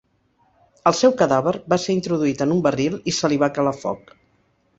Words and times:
El 0.91 0.95
seu 0.99 1.13
cadàver 1.19 1.53
va 1.73 1.79
ser 1.83 1.95
introduït 1.99 2.41
en 2.47 2.55
un 2.57 2.65
barril 2.69 2.97
i 3.13 3.15
se 3.19 3.31
li 3.35 3.39
va 3.45 3.53
calar 3.61 3.77
foc. 3.85 4.13